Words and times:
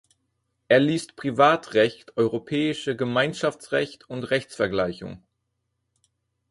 Er 0.67 0.79
liest 0.79 1.15
Privatrecht, 1.15 2.17
Europäische 2.17 2.95
Gemeinschaftsrecht 2.95 4.09
und 4.09 4.23
Rechtsvergleichung. 4.31 5.21